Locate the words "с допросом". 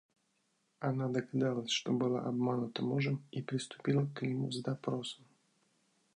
4.51-5.25